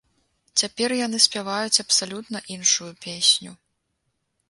[0.61, 3.51] Цяпер яны спяваюць абсалютна іншую песню.